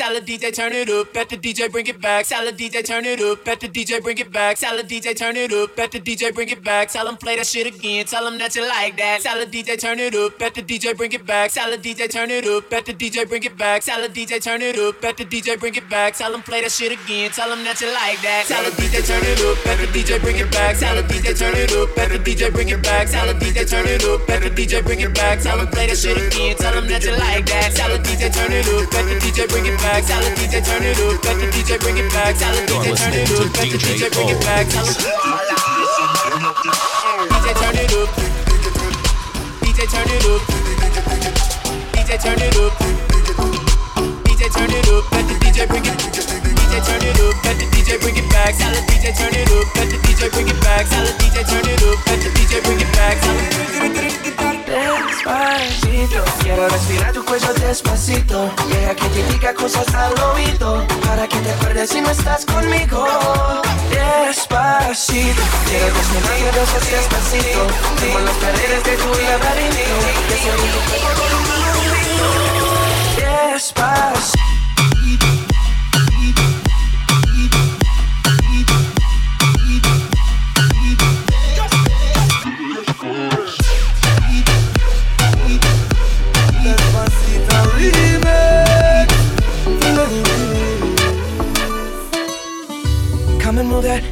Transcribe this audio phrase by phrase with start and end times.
[0.00, 1.12] Salad DJ, turn it up.
[1.12, 2.24] Bet the DJ, bring it back.
[2.24, 3.44] Salad DJ, turn it up.
[3.44, 4.56] Bet the DJ, bring it back.
[4.56, 5.76] Salad DJ, turn it up.
[5.76, 6.88] Bet the DJ, bring it back.
[6.88, 8.06] Tell them play that shit again.
[8.06, 9.20] Tell them that you like that.
[9.20, 10.38] Salad DJ, turn it up.
[10.38, 11.50] Bet the DJ, bring it back.
[11.50, 12.70] Salad DJ, turn it up.
[12.70, 13.82] Bet the DJ, bring it back.
[13.82, 14.98] Salad DJ, turn it up.
[15.02, 16.14] Bet the DJ, bring it back.
[16.14, 17.30] Tell them play that shit again.
[17.32, 18.46] Tell them that you like that.
[18.46, 19.62] Salad DJ, turn it up.
[19.64, 20.76] Bet the DJ, bring it back.
[20.76, 21.94] Salad DJ, turn it up.
[21.94, 23.06] Bet the DJ, bring it back.
[23.06, 24.26] Salad DJ, turn it up.
[24.26, 25.40] Bet the DJ, bring it back.
[25.40, 26.56] Tell them play that shit again.
[26.56, 27.74] Tell them that you like that.
[27.74, 28.90] Salad DJ, turn it up.
[28.90, 29.89] Bet the DJ, bring it back.
[29.98, 31.20] Salad DJ, turn it up.
[31.20, 32.36] Bet the DJ, bring it back.
[32.36, 33.50] Salad DJ, turn it up.
[33.50, 34.68] Bet the DJ, bring it back.
[34.70, 34.94] Tell them
[37.26, 38.08] DJ, turn it up.
[39.60, 40.42] DJ, turn it up.
[41.90, 42.72] DJ, turn it up.
[43.10, 43.90] DJ, bring it back
[44.40, 45.12] DJ turn it up.
[45.12, 45.98] Let the DJ bring it.
[45.98, 47.44] DJ, turn it up.
[47.44, 48.54] Let the DJ bring it back.
[48.54, 49.74] Salad DJ, turn it up.
[49.76, 50.86] Let the DJ bring it back.
[50.86, 52.06] Salad DJ, turn it up.
[52.06, 54.59] Let the DJ bring it back.
[54.70, 58.48] Despacito, quiero respirar tu cuello despacito.
[58.68, 60.86] Deja que te diga cosas al oído.
[61.04, 63.04] Para que te acuerdes si no estás conmigo.
[63.90, 67.66] Despacito, quiero desnudar y besos despacito.
[67.96, 69.80] Firmo las paredes de tu laberinto.
[70.28, 70.36] Que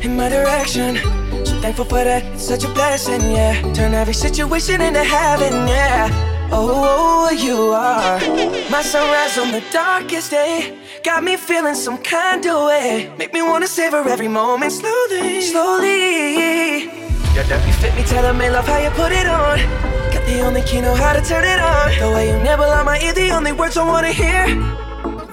[0.02, 0.96] in my direction.
[1.44, 3.60] So thankful for that, it's such a blessing, yeah.
[3.72, 6.08] Turn every situation into heaven, yeah.
[6.50, 8.18] Oh, oh, oh, oh, you are
[8.70, 10.78] my sunrise on the darkest day.
[11.04, 13.12] Got me feeling some kind of way.
[13.18, 16.84] Make me wanna savor every moment slowly, slowly.
[17.34, 19.58] Your you fit me, tell me love how you put it on.
[20.12, 21.90] Got the only key, know how to turn it on.
[22.00, 24.87] The way you nibble on my ear, the only words I wanna hear.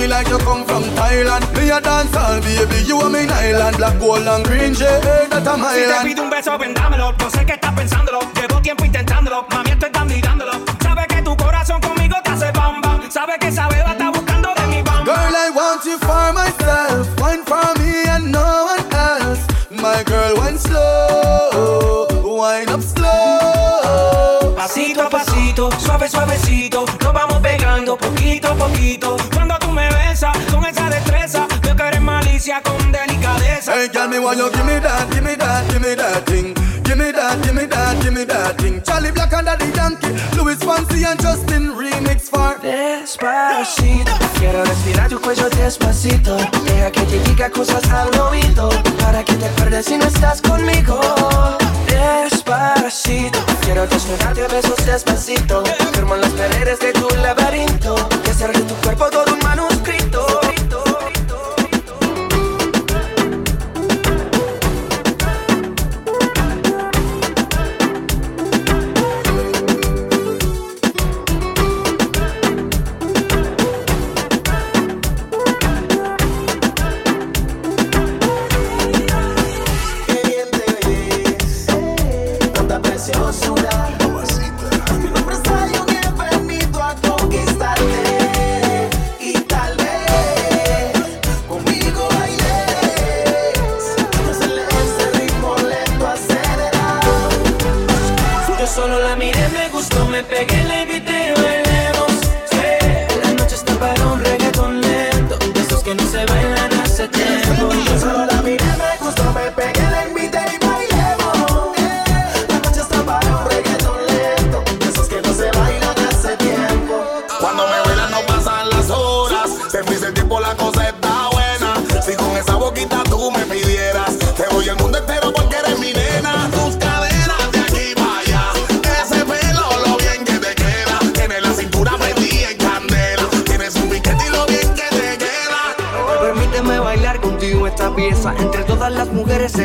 [0.00, 1.44] me like you come from Thailand.
[1.56, 3.76] Me a dance all baby, you are me island.
[3.76, 7.12] Black, gold and green shade, that I'm Si te pido un beso, ven dámelo.
[7.18, 8.20] No sé qué estás pensándolo.
[8.34, 9.46] Llevo tiempo intentándolo.
[9.50, 10.52] Mami, esto está mirándolo.
[10.82, 13.10] Sabe que tu corazón conmigo te hace bam bam.
[13.10, 15.04] Sabe que esa beba está buscando de mi bam.
[15.04, 17.06] Girl, I want you for myself.
[17.20, 19.42] Wine for me and no one else.
[19.70, 22.06] My girl, wine slow.
[22.24, 24.54] Wine up slow.
[24.56, 29.16] Pasito a pasito, suave suavecito, nos vamos pegando poquito a poquito.
[33.80, 36.52] Hey, girl, me want you give me that, give me that, give me that thing.
[36.84, 38.82] Give me that, give me that, give me that thing.
[38.82, 42.60] Charlie Black and Daddy Yankee, Louis Fancy and Justin remix for.
[42.60, 46.36] Despacito, quiero respirar tu cuello despacito.
[46.68, 48.68] Deja que te diga cosas al oído.
[49.00, 51.00] Para que te acuerdes si no estás conmigo.
[51.88, 55.64] Despacito, quiero desnudarte a besos despacito.
[55.94, 57.96] Firmo las paredes de tu laberinto.
[58.30, 58.59] Hacer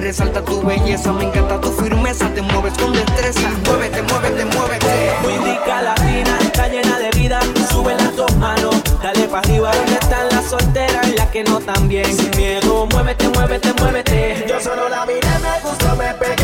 [0.06, 1.12] resalta tu belleza.
[1.14, 3.50] Me encanta tu firmeza, te mueves con destreza.
[3.66, 4.94] Muévete, muévete, muévete.
[5.24, 7.40] Muy rica latina, está llena de vida.
[7.72, 11.60] Sube las dos manos, dale pa' arriba donde están las solteras y las que no
[11.60, 12.06] tan bien.
[12.06, 14.46] Sin miedo, muévete, muévete, muévete.
[14.48, 16.35] Yo solo la miré, me gustó, me pegué,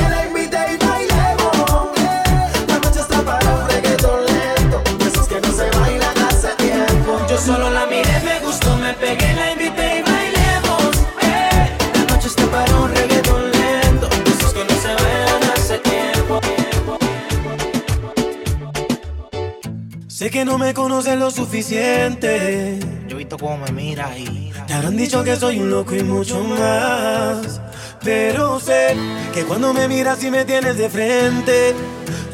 [20.31, 22.79] que no me conoces lo suficiente.
[23.07, 24.51] Yo he visto cómo me miras y.
[24.65, 27.59] Te habrán dicho que soy un loco y mucho más.
[28.01, 28.95] Pero sé
[29.33, 31.75] que cuando me miras y me tienes de frente,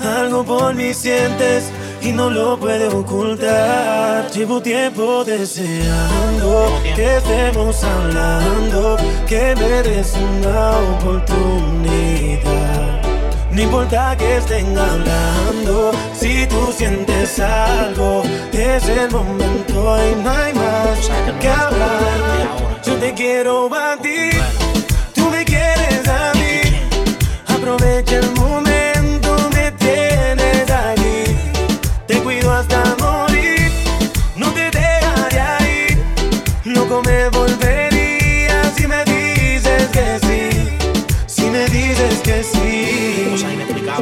[0.01, 1.71] algo por mí sientes
[2.01, 4.29] y no lo puedes ocultar.
[4.31, 8.97] Llevo tiempo deseando que estemos hablando,
[9.27, 12.56] que me des una oportunidad.
[13.51, 20.53] No importa que estén hablando, si tú sientes algo, es el momento y no hay
[20.53, 21.09] más
[21.39, 22.77] que hablar.
[22.85, 23.97] Yo te quiero a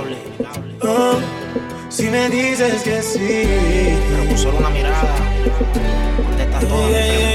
[0.03, 0.75] inexplicable.
[0.81, 1.19] Oh,
[1.89, 3.97] si me dices que sí.
[4.09, 5.15] Pero con solo una mirada.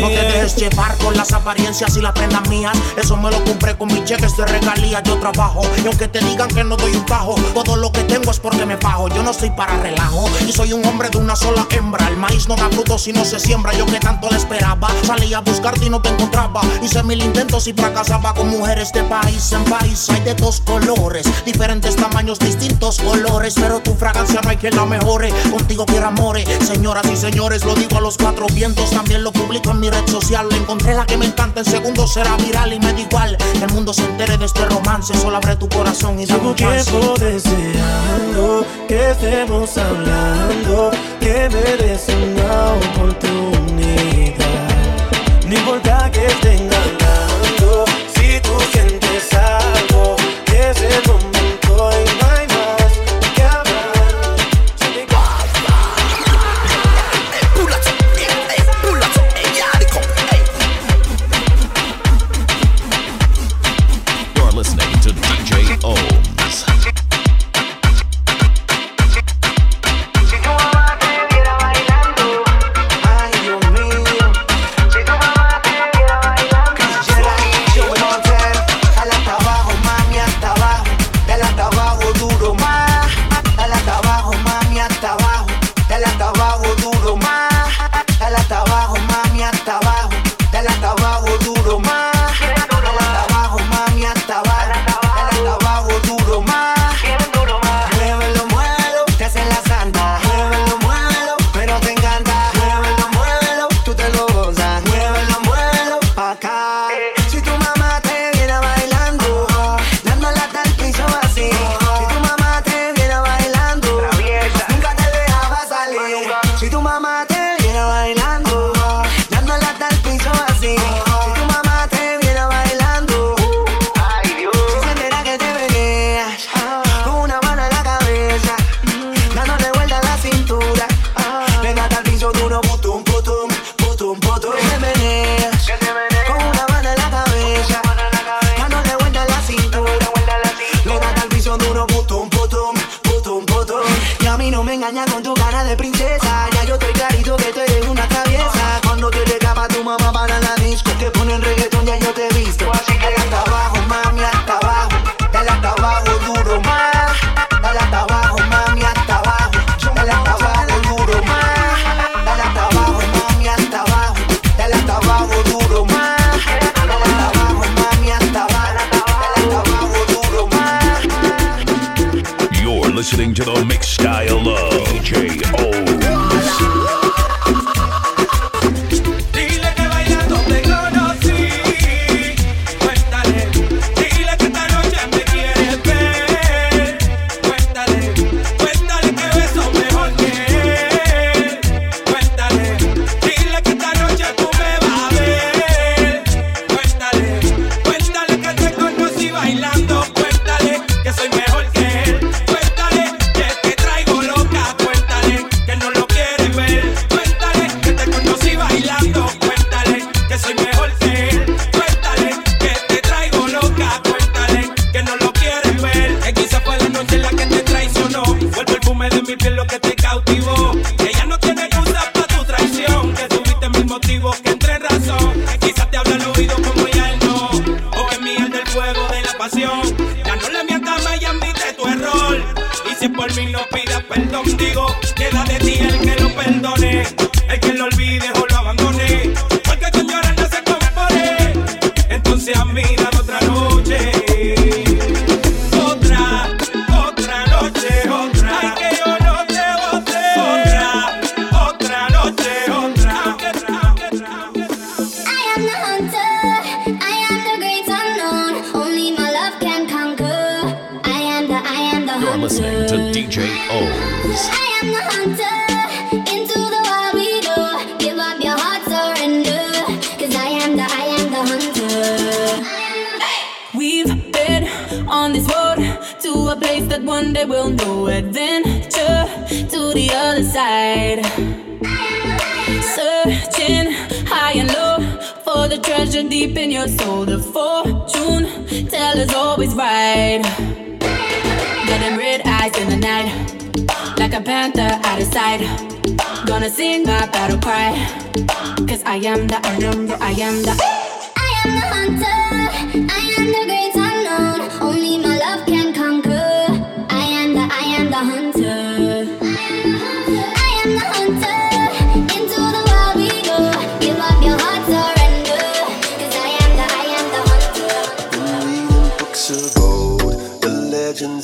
[0.00, 2.76] No te dejes llevar con las apariencias y las prendas mías.
[2.96, 5.02] Eso me lo compré con mis cheques de regalía.
[5.02, 8.30] Yo trabajo y aunque te digan que no doy un tajo, todo lo que tengo
[8.30, 9.08] es porque me bajo.
[9.08, 12.08] Yo no soy para relajo y soy un hombre de una sola hembra.
[12.08, 13.72] El maíz no da fruto si no se siembra.
[13.74, 16.60] Yo que tanto le esperaba, salí a buscarte y no te encontraba.
[16.82, 20.08] Hice mil intentos y fracasaba con mujeres de país en país.
[20.10, 23.54] Hay de dos colores, diferentes tamaños, distintos colores.
[23.54, 25.32] Pero tu fragancia no hay quien la mejore.
[25.50, 27.64] Contigo quiero amores, señoras y señores.
[27.64, 30.48] Lo digo a los cuatro vientos, también lo publico en mi red social.
[30.48, 33.36] Le encontré la que me encanta, en segundos será viral y me da igual.
[33.54, 35.14] Que el mundo se entere de este romance.
[35.14, 36.90] Solo abre tu corazón y dame un chance.
[36.90, 40.90] tiempo deseando que estemos hablando,
[41.20, 42.59] que me des una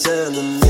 [0.08, 0.66] and the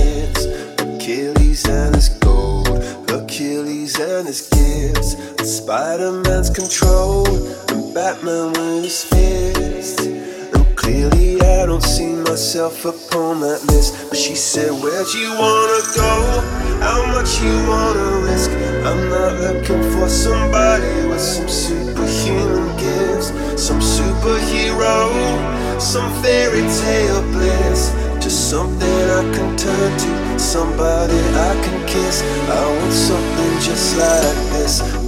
[0.97, 2.69] Achilles and his gold,
[3.11, 7.27] Achilles and his gifts, Spider Man's control,
[7.71, 10.01] and Batman with his fist.
[10.01, 14.09] And clearly, I don't see myself upon that list.
[14.09, 16.41] But she said, Where'd you wanna go?
[16.81, 18.51] How much you wanna risk?
[18.89, 23.29] I'm not looking for somebody with some superhuman gifts,
[23.61, 27.93] some superhero, some fairy tale bliss.
[28.27, 32.25] Just something I can turn to, somebody I can kiss.
[32.51, 35.06] I want something just like this.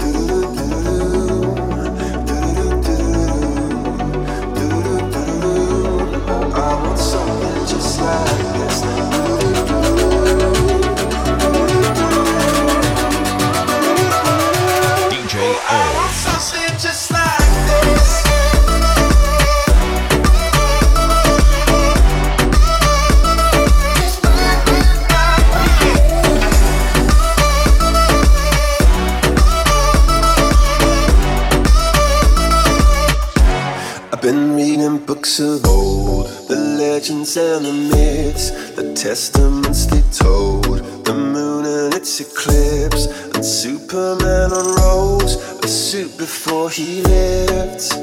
[34.18, 40.64] I've been reading books of old, the legends and the myths, the testaments they told,
[41.04, 47.94] the moon and its eclipse, and Superman unrolls a suit before he lived.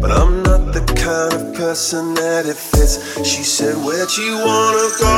[0.00, 2.98] But I'm not the kind of person that it fits.
[3.24, 5.16] She said, Where'd you wanna go?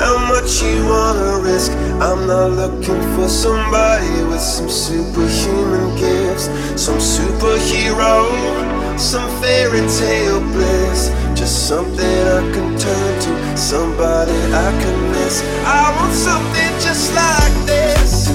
[0.00, 1.70] How much you wanna risk?
[2.00, 6.46] I'm not looking for somebody with some superhuman gifts,
[6.80, 11.10] some superhero, some fairy tale bliss.
[11.34, 15.42] Just something I can turn to, somebody I can miss.
[15.64, 18.30] I want something just like this.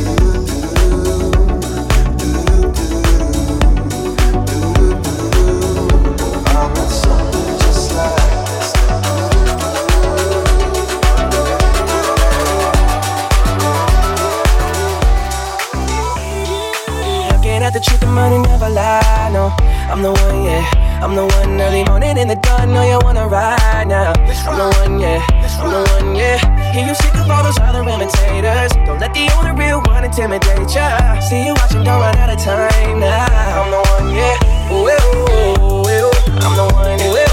[17.72, 19.30] The truth, the money never lie.
[19.32, 19.54] No,
[19.89, 21.01] I'm the one, yeah.
[21.01, 22.72] I'm the one early morning in the dawn.
[22.74, 24.13] Know you wanna ride now.
[24.13, 25.25] I'm the one, yeah.
[25.58, 26.38] I'm the one, yeah.
[26.72, 28.72] Hear you sick of all those other imitators.
[28.86, 31.19] Don't let the only real one intimidate ya.
[31.19, 33.62] See you watching, don't run out of time now.
[33.62, 34.38] I'm the one, yeah.
[34.69, 36.12] Ooh, ooh, ooh, ooh.
[36.46, 37.29] I'm the one, ooh, ooh,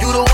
[0.00, 0.25] You the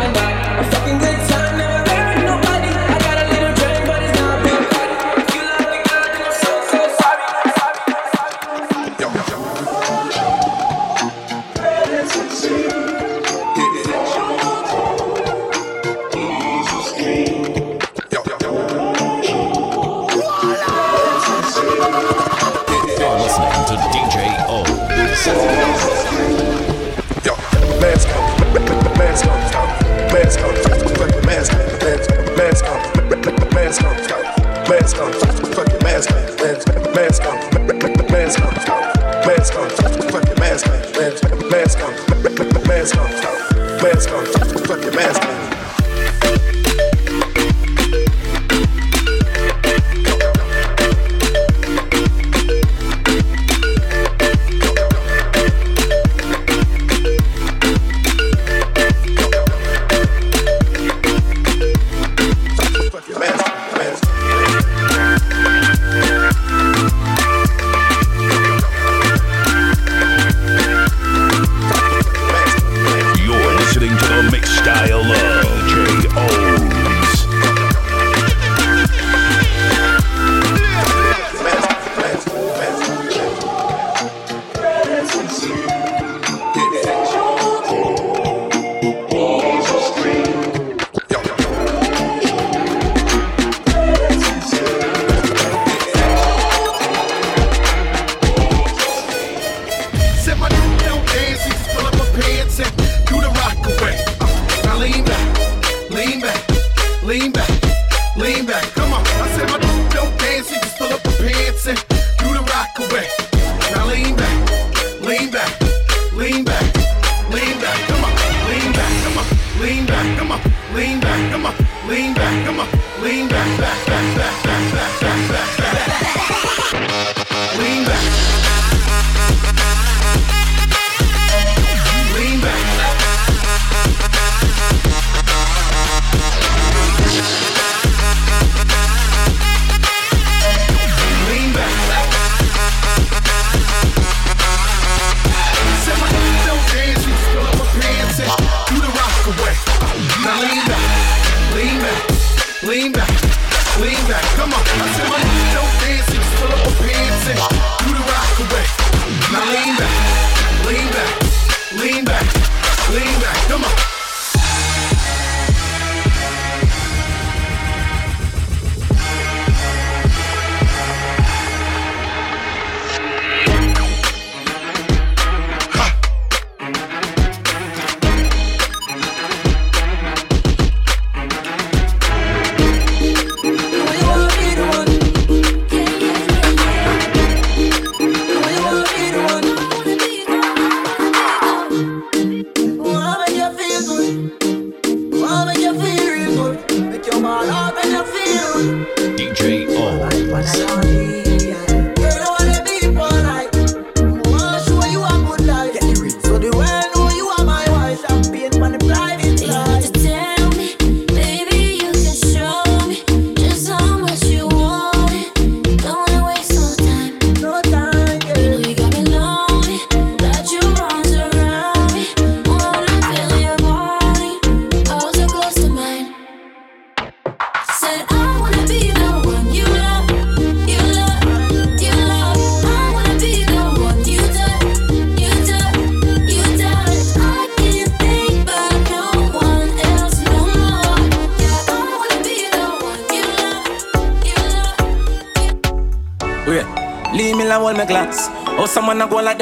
[0.00, 0.29] my mind.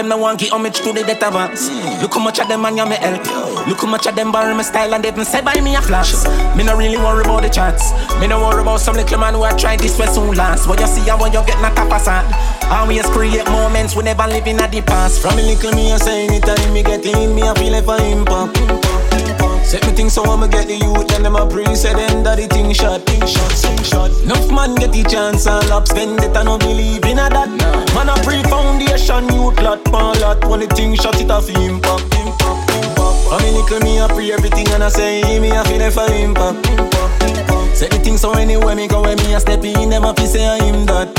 [0.09, 1.69] No one give homage to the death of us.
[2.01, 3.67] Look how much of them man you me help.
[3.69, 5.83] Look how much of them borrow my style and they even say by me a
[5.83, 6.15] flash.
[6.57, 7.93] Me no really worry about the chats.
[8.19, 10.67] Me no worry about some little man who a try this way soon last.
[10.67, 12.25] What you see and what you get not a facade.
[12.73, 15.21] Always create moments we never live in a the past.
[15.21, 18.88] From a little me I say anytime me get in, me a feel like impact.
[19.69, 22.39] Set me think so I'ma get the youth and them a pre say them that
[22.41, 24.11] the thing shot, thing shot, thing shot.
[24.25, 27.53] Enough man get the chance and lap spend it and no believe in a that.
[27.93, 30.41] Man a pre foundation, youth lot, pan lot.
[30.49, 33.29] When the thing shot it off impact, impact, impact.
[33.29, 36.65] I mean little me a pre everything and I say me a feel for impact,
[36.65, 36.98] impact,
[37.79, 40.27] Set the thing so anywhere me go where me a step in, them a fi
[40.27, 41.15] say I'm that.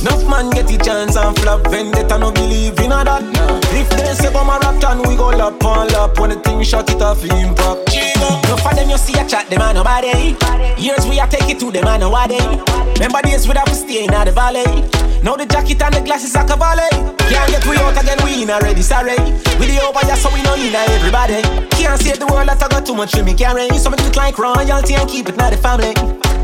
[0.00, 3.22] Enough man get the chance and flop vendetta no believe in a that.
[3.22, 3.60] Nah.
[3.78, 6.62] If they say come a rap and we go lap on lap when the thing
[6.62, 8.03] shot it off impact.
[8.16, 10.36] Enough of them you see a chat them a nobody.
[10.80, 12.38] Years we a take it to them a nobody.
[12.94, 14.64] Remember days we have to stay in the valley.
[15.22, 16.88] Now the jacket and the glasses are cavalry.
[17.32, 19.16] Can't get we out again, we in already, sorry.
[19.58, 21.42] We the over just so we know in everybody.
[21.70, 23.68] Can't save the world that I got too much for me carry.
[23.78, 25.94] So me do it like royalty and keep it not the family.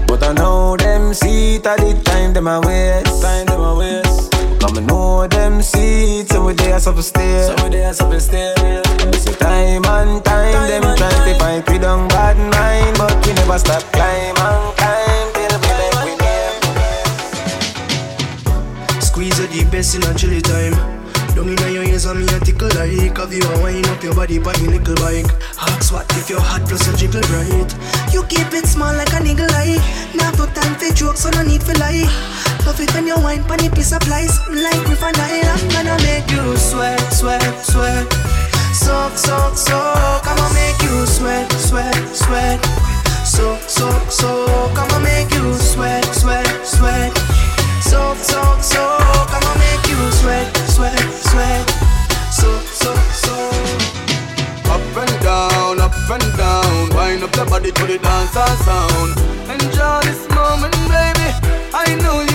[0.06, 3.22] But I know them see it at the time them a waste.
[3.22, 4.32] Time them a waste.
[4.60, 7.46] Come and know them see it, so we there so stay.
[7.46, 8.89] So we there so stay.
[9.00, 13.58] Time and time, time them try to fight we don't bad mind, but we never
[13.58, 16.60] stop climb and climb till we make we name.
[19.00, 20.74] Squeeze the best in a chilly time.
[21.34, 24.14] Down inna your ears and me a tickle like Have you a wind up your
[24.14, 25.30] body by me little bike.
[25.56, 27.74] Ask what if you're hot plus a jiggle right
[28.12, 29.78] You keep it small like a niggle eye.
[30.14, 32.04] Now no time for jokes so no need for lie.
[32.66, 35.68] Love it when you wine pan a piece of lies Like Griff and I I'm
[35.70, 38.49] gonna make you sweat, sweat, sweat
[38.90, 42.58] Soak, soak, soak I'ma make you sweat, sweat, sweat
[43.24, 47.12] Soak, soak, soak I'ma make you sweat, sweat, sweat
[47.80, 50.98] Soak, soak, soak I'ma make you sweat sweat,
[51.28, 51.66] sweat.
[52.32, 52.48] So,
[52.80, 52.92] so,
[53.24, 53.36] so.
[54.74, 56.88] Up and down, up and down.
[56.96, 58.32] Wind up your body to the dance
[58.64, 59.12] sound.
[59.54, 61.28] Enjoy this moment, baby.
[61.74, 62.29] I know you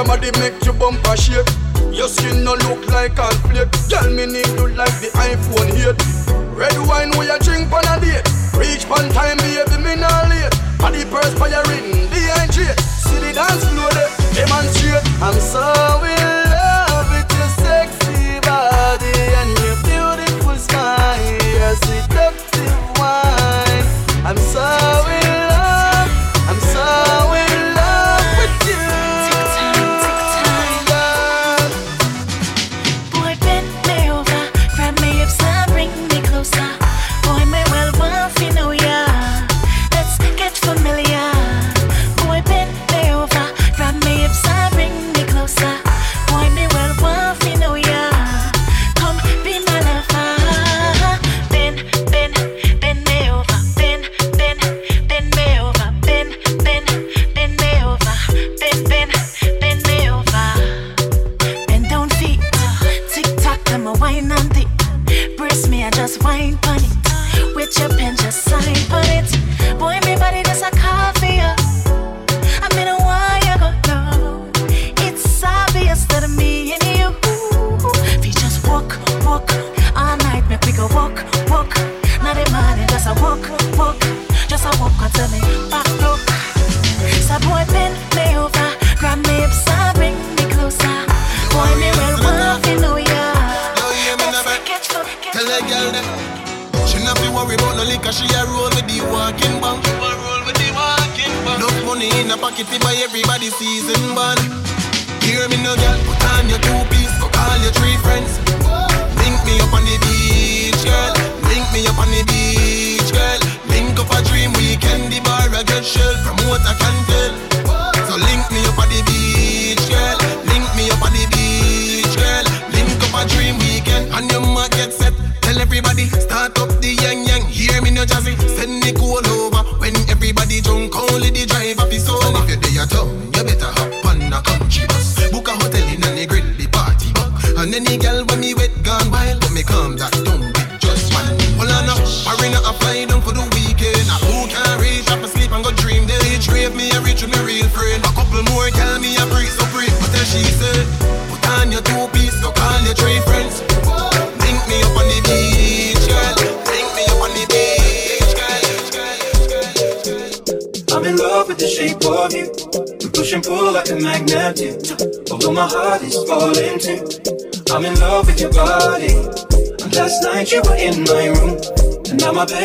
[0.00, 1.46] your body, make your bumper shake.
[1.92, 3.70] Your skin no look like a flake.
[3.88, 6.56] Tell me need you like the iPhone 8.
[6.56, 8.24] Red wine where you drink on a date.
[8.56, 10.52] Reach one time, baby, me not late.
[10.78, 12.80] Body perspiring, dehydrate.
[12.80, 15.04] See the dance floor there, demonstrate.
[15.20, 15.68] I'm so
[16.00, 22.19] in love with your sexy body and your beautiful smile, your seductive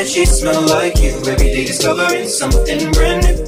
[0.04, 1.12] sheets smell like you.
[1.26, 3.45] Every day discovering something brand new.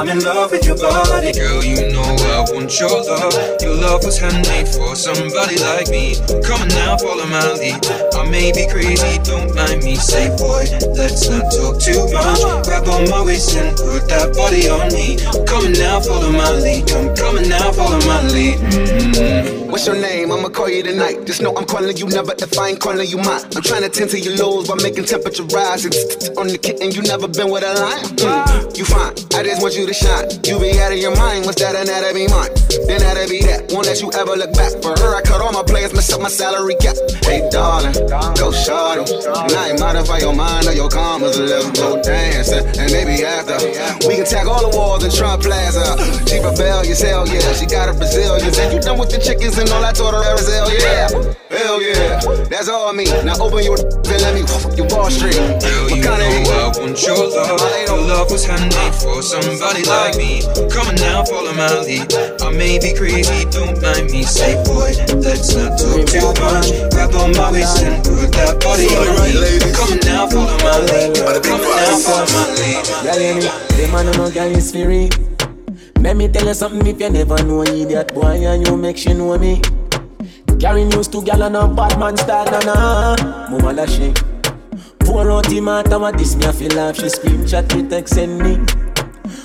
[0.00, 1.30] I'm in love with your body.
[1.30, 3.60] Girl, you know I want your love.
[3.60, 6.16] Your love was handmade for somebody like me.
[6.40, 7.84] Come on now, follow my lead.
[8.16, 9.96] I may be crazy, don't mind me.
[9.96, 10.64] Say, boy,
[10.96, 12.40] let's not talk too much.
[12.64, 15.20] Grab on my waist and put that body on me.
[15.44, 16.88] Come on now, follow my lead.
[16.88, 18.56] Come, coming now, follow my lead.
[18.56, 19.68] Mm-hmm.
[19.70, 20.32] What's your name?
[20.32, 21.26] I'ma call you tonight.
[21.26, 23.44] Just know I'm calling you never if I ain't calling you mine.
[23.54, 25.84] I'm trying to tend to your lows while making temperature rise.
[26.40, 28.02] On the kitten, you never been with a lion.
[28.16, 29.12] Mm, you fine.
[29.36, 30.30] I just want you you to shine.
[30.46, 32.50] You be out of your mind, what's that and that'll be mine?
[32.86, 33.74] Then that'll be that.
[33.74, 34.70] Won't let you ever look back.
[34.78, 36.94] For her, I cut all my players, mess up my salary cap.
[37.26, 37.94] Hey, darling,
[38.38, 39.02] go shorty.
[39.10, 41.34] And I ain't modify your mind or your karmas.
[41.34, 42.62] Let's go dancing.
[42.78, 43.58] And maybe after,
[44.06, 45.98] we can tag all the walls in Trump Plaza.
[46.30, 47.52] She rebellious, hell yeah.
[47.58, 48.46] She got a Brazilian.
[48.46, 51.10] And you done with the chickens and all I told her was hell yeah.
[51.50, 52.46] Hell yeah.
[52.46, 53.10] That's all me.
[53.26, 54.42] Now open your and let me
[54.78, 55.34] your Wall Street.
[55.34, 57.58] Girl, you know I want your love.
[57.86, 60.42] Your love was handmade for somebody like me.
[60.70, 62.12] Come on now, follow my lead.
[62.42, 64.22] I may be crazy, don't mind me.
[64.22, 66.68] Say, boy, let's not talk too much.
[66.90, 69.60] Grab on my waist and put that body on me.
[69.72, 71.16] Come on now, follow my lead.
[71.44, 72.82] Come on now, follow my lead.
[73.04, 75.08] Girl, you know, them man no girl is free.
[76.00, 78.96] Let me tell you something if you never know an idiot boy and you make
[78.96, 79.60] she know me.
[80.58, 83.16] Carry news to gal and a bad man style, na na.
[83.50, 84.12] Mama la she.
[85.00, 88.14] Pour out the matter what this me I feel like she scream chat me text
[88.14, 88.58] send me.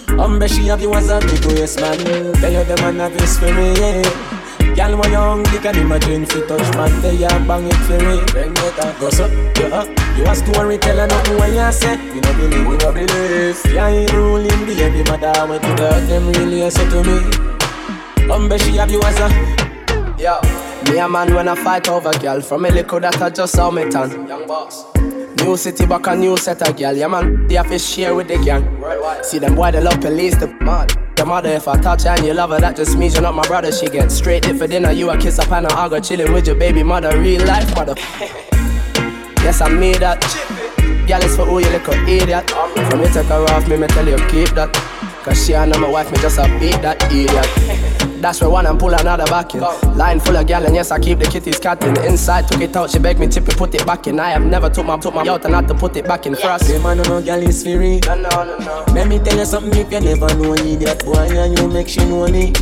[0.07, 1.97] Umbe she have you as a big waist man.
[2.35, 3.73] Tell you the man have this for me.
[3.75, 4.35] Yeah.
[4.75, 8.19] Girl, when you hungry, can imagine fi touch man, they a bang it for me.
[8.31, 9.87] Bring it up, go so, you up.
[10.17, 11.95] You a storyteller, nothing when you say.
[12.13, 13.61] You no believe, you no believe.
[13.73, 17.55] Yeah, ain't ruling the baby mother when you got them really say to me.
[18.27, 19.29] Umbe she have you as a
[20.17, 20.39] Yo,
[20.91, 23.69] me a man when I fight over girl From a little that I just saw
[23.69, 24.94] me turn Young boss
[25.45, 28.27] New city back a new set of girl Yeah man, they have to share with
[28.27, 28.65] the gang.
[29.23, 30.91] See them boy they love police the mad.
[31.19, 33.36] Your mother if I touch her and you love her That just means you're not
[33.36, 33.71] my brother.
[33.71, 34.91] She get straight it for dinner.
[34.91, 37.15] You a kiss up and I go chilling with your baby mother.
[37.19, 37.93] Real life mother.
[39.45, 40.19] Yes I made that.
[41.08, 42.49] Girl it's for who you little idiot.
[42.89, 44.73] From you take her off me, me tell you keep that.
[45.23, 48.80] Cause she and my wife, me just a beat that idiot That's where one and
[48.80, 49.62] pull another back in
[49.97, 52.89] Line full of gal and yes I keep the kitties catting Inside took it out,
[52.89, 55.13] she begged me tip it, put it back in I have never took my, took
[55.13, 57.63] my out and had to put it back in first Say man, no girl is
[57.63, 57.99] free.
[58.06, 61.13] No, no, no, no Let me tell you something if you never know idiot boy
[61.15, 62.54] and you make she know me.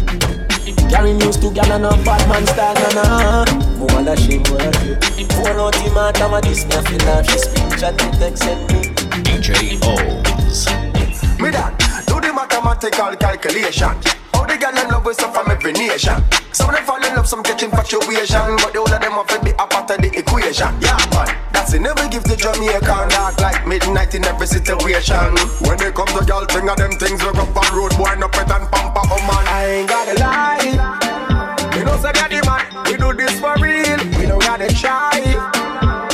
[0.89, 3.45] Carry news to gal and a bad man style, na na.
[3.77, 5.25] More la she, more la she.
[5.25, 8.43] Pour out the matter what this me I feel like she scream chat me text
[8.43, 8.89] send me.
[9.23, 11.41] DJ OhMz.
[11.41, 14.22] Me that do the mathematical calculation.
[14.43, 16.19] All the girl in love with some from every nation.
[16.51, 19.39] Some of them fall in love, some catch infatuation, but the whole of them to
[19.39, 20.67] be a part of the equation.
[20.83, 21.31] Yeah, man.
[21.55, 21.79] That's it.
[21.79, 25.31] Never give the Jamaican dark like midnight in every situation.
[25.63, 28.35] When they come to girl, thing of them things look up on road, wind up
[28.35, 29.47] it and pump up, oh man.
[29.47, 31.79] I ain't gotta lie.
[31.79, 33.95] You know, say the man, we do this for real.
[34.19, 35.23] We don't gotta try.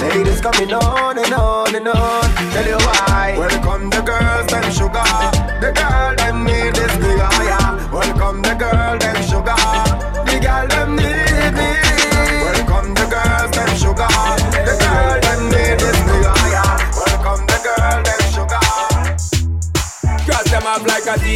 [0.05, 2.29] Ladies coming on and on and on.
[2.53, 3.33] Tell you why.
[3.41, 5.01] Welcome the girls, them sugar.
[5.65, 6.13] The girl,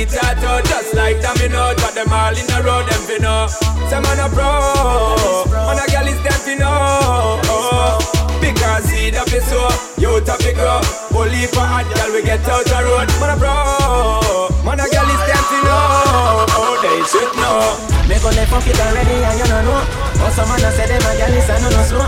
[0.04, 1.76] like a tattoo, just like domino.
[1.76, 3.48] But them all in the road, them fi know.
[3.89, 7.39] Some man a pro, man a gal is them fi know.
[8.42, 10.82] Because seed up is so, youth up it grow.
[11.16, 13.08] Only for hot gal we get out the road.
[13.20, 16.52] Man a pro, man a gal is them fi know.
[16.52, 17.80] Oh, they should know.
[18.08, 19.80] Me go left fuck it already and you don't know.
[20.20, 22.08] But some man a say them a gal is a no no slow.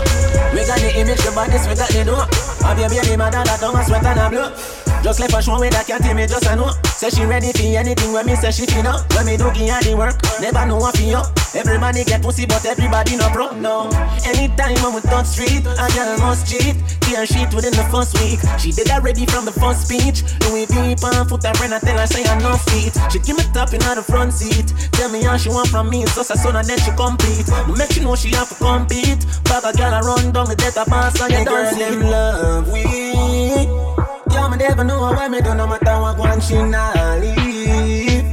[0.52, 2.28] We got the image, the bodies, we got the dough.
[2.64, 4.85] Have your baby mother that don't sweat and a blow.
[5.06, 6.74] Just left her show with that cat me just a know.
[6.98, 9.06] Say she ready for anything when me say she finna.
[9.14, 11.22] When me do give her the work, never know what for you.
[11.54, 13.54] Everybody get pussy, but everybody no pro.
[13.54, 13.86] No.
[14.26, 16.74] Anytime when we touch street, a girl must cheat.
[17.06, 18.42] Clear sheet within the first week.
[18.58, 20.26] She did that ready from the first speech.
[20.50, 22.98] Louis V on foot, friend, I tell her say I no feet.
[23.14, 24.74] She give me top in the front seat.
[24.90, 27.46] Tell me how she want from me, so say son and then she complete.
[27.70, 29.22] No make she know she have to compete.
[29.46, 33.75] Bag a girl run down the death of pass and you don't see love we.
[34.58, 38.24] Yeah, me never know why me do no matter what one she not leave.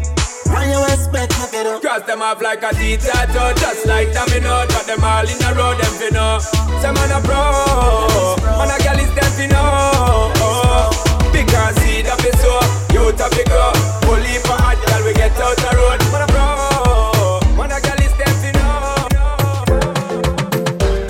[0.48, 1.80] Why you expect me to do?
[1.82, 4.66] Cross them off like a tattoo, just like domino.
[4.68, 6.40] Got them all in the road, them fi know.
[6.80, 10.32] Some man a pro, man a gal is them fi know.
[11.34, 12.58] Because seed up is so,
[12.96, 13.74] youth up it grow.
[14.08, 16.00] Only for hot gal we get out the road.
[16.08, 16.48] Man a pro,
[17.58, 19.04] man a gal is them fi know.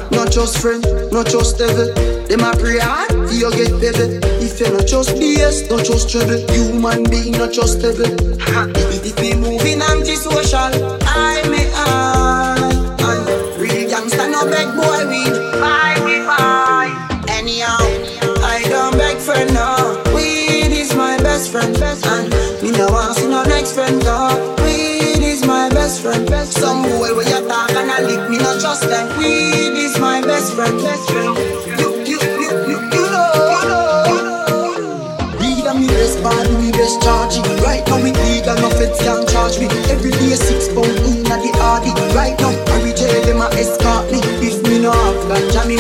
[0.10, 1.94] Not just friend, not just devil.
[2.26, 4.20] Them a pray hard, for you get better.
[4.42, 6.40] If you not just BS, not just trouble.
[6.54, 8.06] Human being, not just devil.
[8.06, 12.94] if, we moving anti-social, I may I.
[13.58, 15.34] Real gangsta no beg boy weed.
[15.60, 16.92] Buy me buy.
[17.30, 17.80] Anyhow,
[18.44, 20.02] I don't beg friend no.
[20.14, 22.30] Weed is my best friend, best and
[22.62, 24.56] me no want see no next friend no.
[24.64, 26.28] Weed is my best friend.
[26.30, 29.08] Best some boy when you talk and I lick me not trust them.
[29.18, 30.78] Weed is my best friend.
[30.82, 31.73] Best friend.
[37.04, 37.44] Charging.
[37.60, 39.68] Right now we legal, no feds can't charge me.
[39.92, 42.16] Every day six pound in at the RD.
[42.16, 44.20] Right now, I will tell them a escort me.
[44.40, 45.73] If me no have ganja, me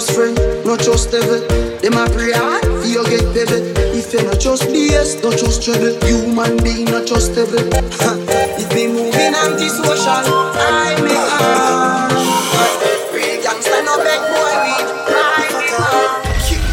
[0.00, 1.40] Not just friend, not just devil.
[1.84, 3.60] Them a pray hard, for you get pebble.
[3.92, 6.00] If you not just BS, not trust trouble.
[6.08, 7.60] Human being, not trust devil.
[7.60, 10.24] If me moving anti-social,
[10.56, 12.16] I make hard.
[13.12, 14.88] Real gangsta no beg boy weed.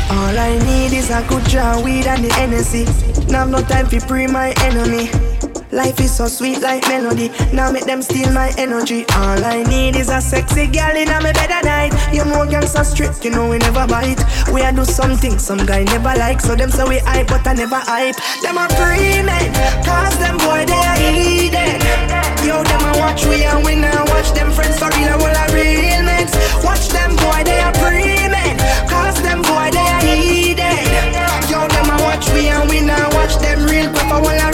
[0.10, 2.86] All I need is a good jar weed and the Hennessy.
[3.30, 5.12] Now no time for pre my enemy.
[5.71, 7.30] Life is so sweet like melody.
[7.51, 9.06] Now make them steal my energy.
[9.15, 11.91] All I need is a sexy girl in a me bed at night.
[12.13, 14.23] You know gangsta strict, you know we never bite.
[14.53, 16.39] We a do something some guy never like.
[16.39, 18.15] So them say we hype, but I never hype.
[18.41, 19.51] Them are free men,
[19.84, 21.84] cause them boy they are eating.
[22.47, 25.51] Yo, them a watch we and we now watch them friends for real, well a
[25.51, 26.32] real men.
[26.63, 28.56] Watch them boy they are free men,
[28.88, 30.88] cause them boy they are eating.
[31.51, 34.47] Yo, them a watch we and we now watch them real quick for well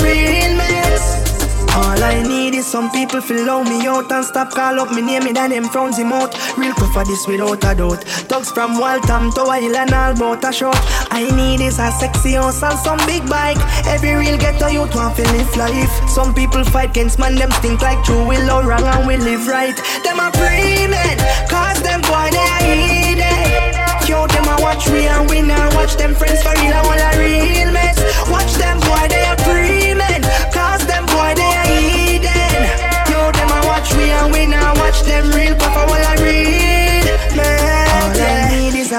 [2.14, 5.24] I need is some people feel love me out and stop call up me name
[5.24, 6.38] me then them frowns him out.
[6.56, 8.04] Real quick for this without a doubt.
[8.30, 10.78] Thugs from Waltham to Hill and all about a shot.
[11.10, 13.58] I need is a sexy house and some big bike.
[13.88, 15.90] Every real ghetto youth want to live life.
[16.08, 18.28] Some people fight against man, them think like true.
[18.28, 19.76] We love wrong and we live right.
[20.06, 21.18] Them a men,
[21.50, 23.74] cause them boy they are eating.
[24.06, 26.94] Yo, them a watch we and we now watch them friends for real and all
[26.94, 27.98] a real mess.
[28.30, 29.23] Watch them boy they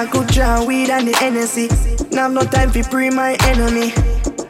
[0.05, 1.69] a good jar weed and the Hennessy.
[2.11, 3.93] Now have no time for pre my enemy.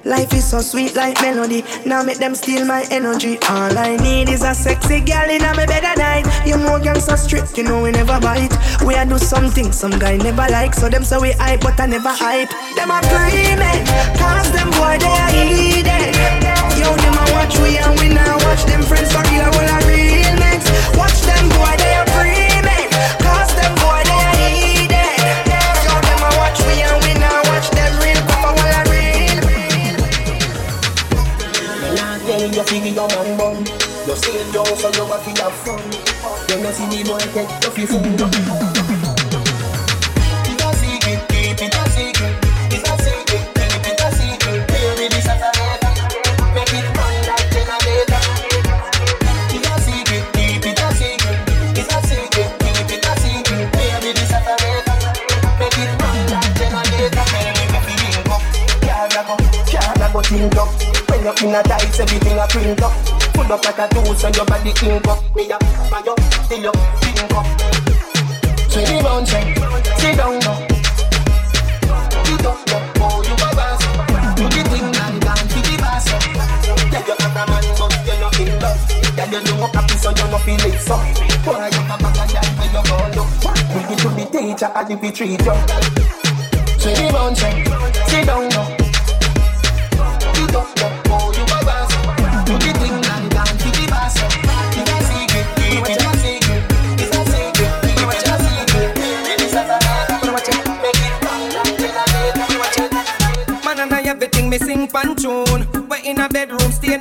[0.05, 1.65] Life is so sweet like melody.
[1.87, 3.39] Now make them steal my energy.
[3.49, 6.27] All I need is a sexy girl in my bed at night.
[6.47, 8.55] You know gangsta strict, you know we never bite.
[8.85, 10.75] We a do something some guy never like.
[10.75, 12.51] So them say we hype, but I never hype.
[12.77, 12.99] Them a
[13.61, 13.73] me,
[14.19, 16.15] cause them boy they are eating.
[16.81, 19.87] Yo, them a watch we and we now watch them friends for real, well a
[19.87, 20.15] real.
[20.99, 22.34] Watch them boy they are free
[35.63, 35.79] fun
[36.49, 38.05] You know see the boy take you fi food
[40.51, 40.71] It's a
[41.29, 42.35] keep it a secret.
[42.75, 42.95] It's a
[43.29, 44.67] keep it a secret.
[44.69, 45.93] Baby this a forever
[46.55, 48.23] Make it run like generator
[49.55, 51.39] It's a secret, keep it a secret.
[51.79, 51.99] It's a
[52.59, 53.71] keep it a secret.
[53.73, 54.97] Baby this a forever
[55.61, 55.93] Make it
[57.31, 58.43] Baby me link up
[58.83, 59.35] Can't go,
[59.71, 60.71] can't go think up.
[61.11, 63.14] When you're in a dice, everything a print up.
[63.35, 65.19] Full up like a tool, so your body ink up.
[65.35, 65.59] Me a
[66.49, 66.73] till you
[67.03, 67.47] pink up.
[68.71, 70.59] Swing the round, sit down now.
[72.25, 73.83] You don't know, oh, you a boss.
[74.35, 76.07] Do the thing and dance to the boss.
[76.91, 78.81] Yeah, you have a man, but you're not in love.
[79.17, 80.97] Yeah, you know happy, so you no feel it so.
[81.45, 83.31] Boy, you a of girl, when you go look.
[83.71, 85.57] Bring it to the teacher, and if he treat you.
[86.79, 88.67] Swing the round, sit down now.
[90.39, 90.91] You don't know,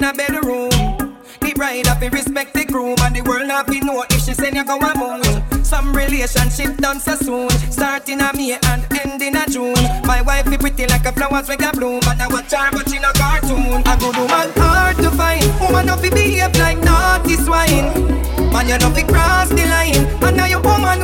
[0.04, 0.70] in a bedroom.
[1.40, 4.34] The bride have to respect the groom and the world have to know if she
[4.34, 5.24] send you go a moon.
[5.64, 9.76] Some relationship done so soon, starting a May and ending a June.
[10.04, 12.90] My wife be pretty like a flowers we got bloom, but I watch her but
[12.90, 13.82] she no cartoon.
[13.86, 17.88] A good woman hard to find, woman no fi behave like naughty swine.
[18.52, 21.00] Man you no be cross the line, and now you woman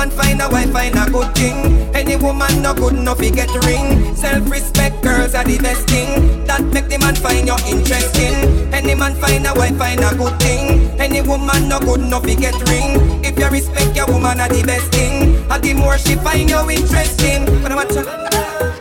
[0.00, 1.94] man find a wife find a good thing.
[1.94, 4.16] Any woman no good no fi get ring.
[4.16, 6.46] Self-respect girls are the best thing.
[6.46, 8.72] That make the man find you interesting.
[8.72, 10.88] Any man find a wife find a good thing.
[10.98, 12.96] Any woman no good no fi get ring.
[13.22, 15.36] If you respect your woman are the best thing.
[15.50, 17.44] And the more she find you interesting.
[17.62, 18.79] But watch out.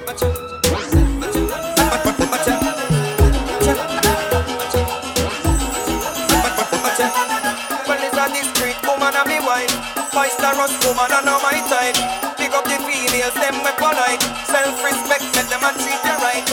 [10.59, 11.95] Rust woman and all my type.
[12.35, 14.19] Pick up the females, them my polite.
[14.43, 16.43] Self-respect, let them and treat them right.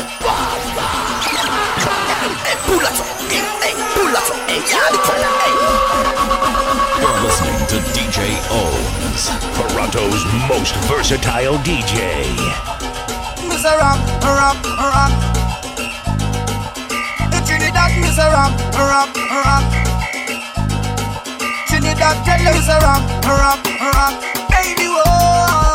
[7.03, 9.27] You're listening to DJ OhMz,
[9.75, 12.31] Toronto's most versatile DJ.
[13.49, 15.11] Miss a rap, a a.
[17.33, 19.76] The Trinidad, Miss a rap, a a
[22.07, 24.15] that jealous rock, rock, rock,
[24.51, 25.66] baby, whoa.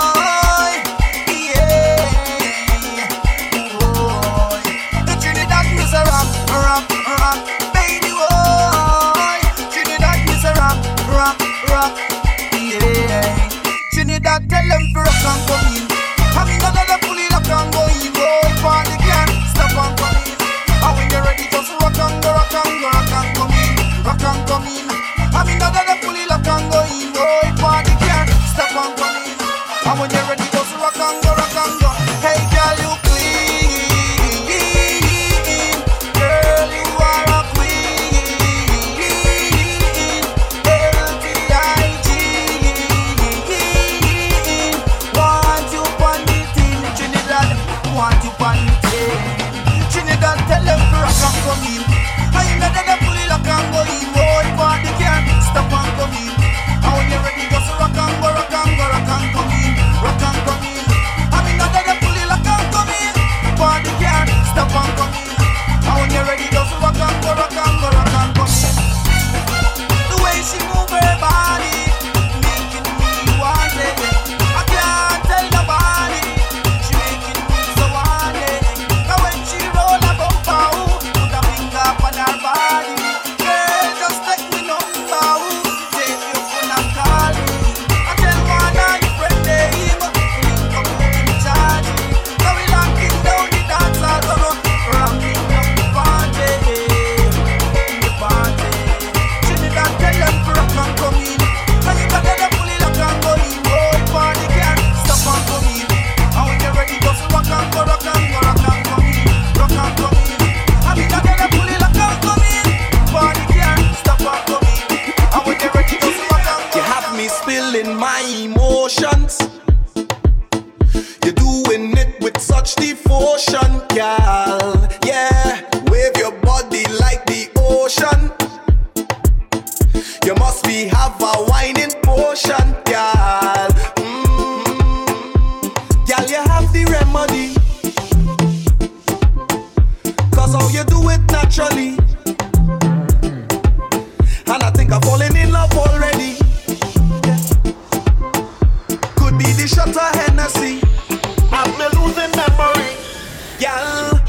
[153.83, 154.20] Oh.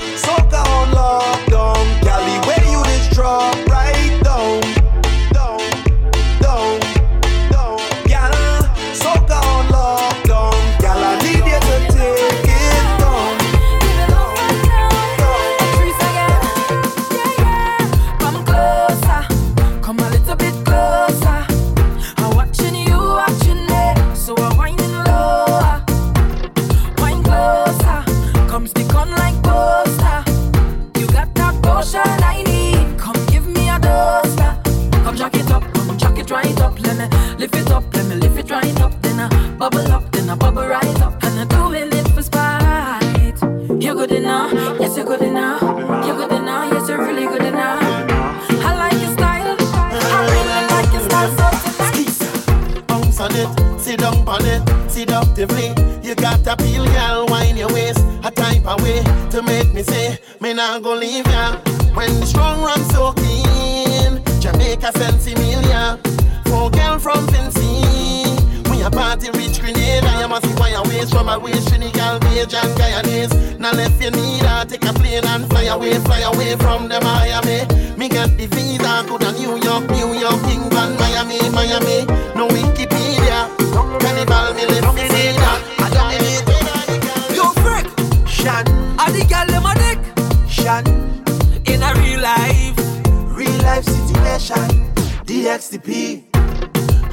[95.53, 96.25] XTP.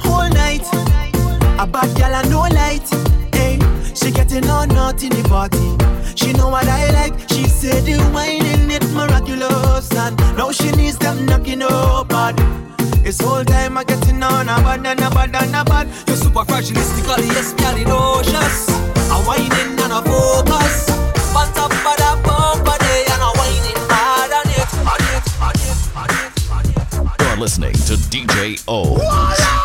[0.00, 0.64] Whole night,
[1.60, 2.88] a bad gal and no light.
[3.34, 3.58] Hey,
[3.94, 5.76] she getting on not in the party.
[6.16, 7.14] She know what I like.
[7.28, 12.42] She said the wine in it miraculous, and now she needs them knocking her body.
[13.04, 15.86] It's whole time I getting on a bad and a bad and a bad.
[16.06, 18.70] You're super fragilistically, yes, gal, it nauseous.
[19.10, 20.49] A whining and a focus.
[27.50, 29.59] listening to DJ O.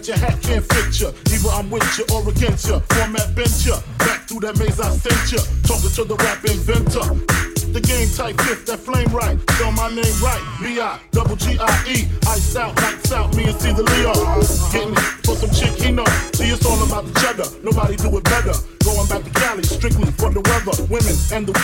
[0.00, 1.08] that your hat can't fit ya.
[1.32, 2.80] Either I'm with ya or against ya.
[2.80, 3.76] Format bent ya.
[3.98, 5.40] Back through that maze I sent ya.
[5.64, 7.04] Talking to the rap inventor.
[7.70, 9.38] The game type fifth, that flame right.
[9.52, 10.42] Spell my name right.
[10.60, 12.08] B-I, double G-I-E.
[12.26, 14.12] Ice out, lights out, me and Caesar Leo.
[14.72, 16.08] Getting it for some chick he know.
[16.34, 17.46] See, it's all about the cheddar.
[17.62, 18.54] Nobody do it better.
[18.82, 21.54] Going back to Cali, strictly for the weather, women, and the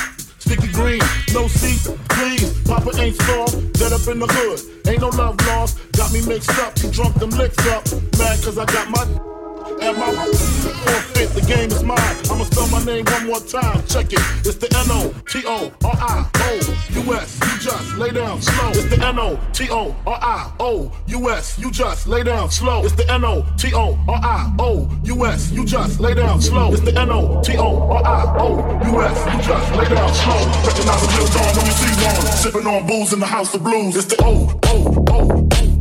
[0.47, 1.01] sticky green.
[1.35, 2.63] No seat, please.
[2.63, 4.61] Papa ain't soft, dead up in the hood.
[4.89, 5.79] Ain't no love lost.
[5.93, 7.85] Got me mixed up, you drunk them licks up.
[8.19, 9.36] Mad cause I got my
[9.81, 11.99] and my forfeit, the game is mine.
[12.31, 13.85] I'ma spell my name one more time.
[13.87, 14.21] Check it.
[14.47, 17.41] It's the N O T O R I O U S.
[17.41, 18.71] You just lay down slow.
[18.71, 21.59] It's the N O T O R I O U S.
[21.59, 22.85] You just lay down slow.
[22.85, 25.53] It's the N O T O R I O U S.
[25.53, 26.73] You just lay down slow.
[26.73, 28.59] It's the N O T O R I O
[28.91, 29.27] U S.
[29.35, 30.41] You just lay down slow.
[30.67, 32.37] Recognize the real dawn when you see one.
[32.37, 33.97] Sipping on booze in the house of blues.
[33.97, 35.76] It's the O O O.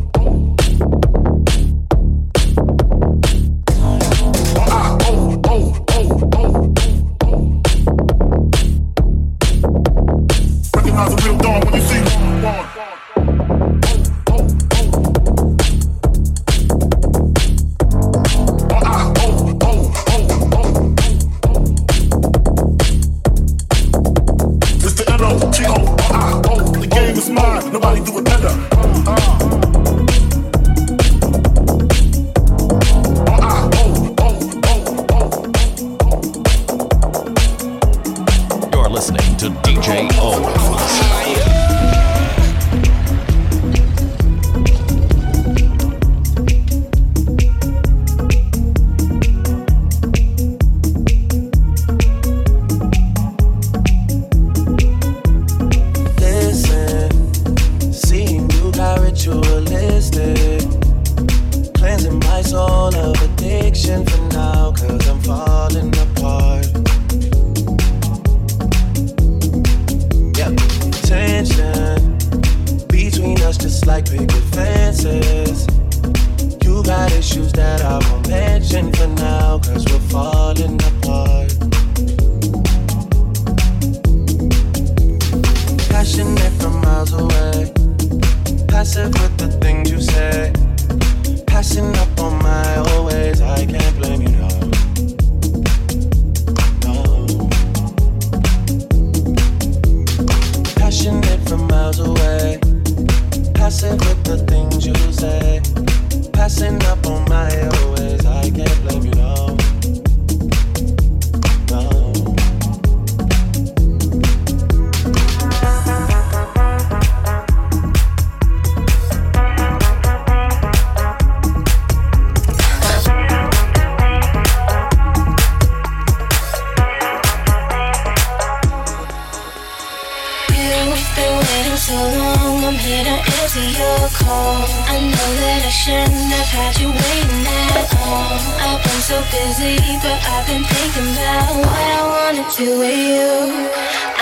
[139.36, 143.32] busy, but I've been thinking about what I wanna do with you.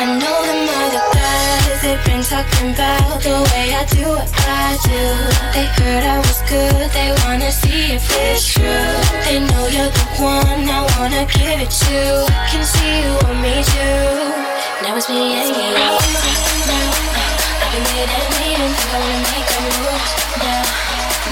[0.01, 4.29] I know them other guys, they've been talking about the way I do what
[4.65, 5.03] I do.
[5.53, 8.89] They heard I was good, they wanna see if it's true.
[9.25, 11.99] They know you're the one I wanna give it to.
[12.33, 14.09] I can see you want me too.
[14.83, 15.69] Now it's me and you.
[15.77, 15.97] Now,
[17.61, 20.03] I've been waiting waiting, think I wanna make a move
[20.41, 20.63] now.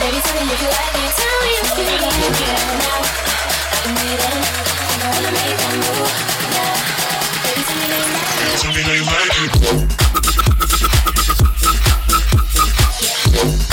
[0.02, 3.41] Baby, tell me if you like it, tell me if you like it now.
[3.84, 3.92] Tell
[8.74, 9.34] me how you like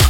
[0.03, 0.08] it.